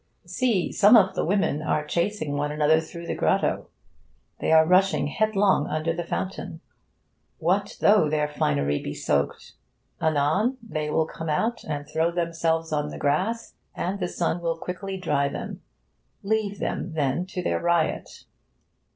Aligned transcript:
See! 0.25 0.71
Some 0.71 0.97
of 0.97 1.13
the 1.13 1.23
women 1.23 1.61
are 1.61 1.85
chasing 1.85 2.33
one 2.35 2.51
another 2.51 2.81
through 2.81 3.05
the 3.05 3.13
grotto. 3.13 3.67
They 4.39 4.51
are 4.51 4.65
rushing 4.65 5.05
headlong 5.05 5.67
under 5.67 5.93
the 5.95 6.03
fountain. 6.03 6.59
What 7.37 7.77
though 7.81 8.09
their 8.09 8.27
finery 8.27 8.81
be 8.81 8.95
soaked? 8.95 9.51
Anon 10.01 10.57
they 10.67 10.89
will 10.89 11.05
come 11.05 11.29
out 11.29 11.63
and 11.63 11.87
throw 11.87 12.09
themselves 12.09 12.73
on 12.73 12.89
the 12.89 12.97
grass, 12.97 13.53
and 13.75 13.99
the 13.99 14.07
sun 14.07 14.41
will 14.41 14.57
quickly 14.57 14.97
dry 14.97 15.29
them. 15.29 15.61
Leave 16.23 16.57
them, 16.57 16.93
then, 16.93 17.27
to 17.27 17.43
their 17.43 17.59
riot. 17.61 18.23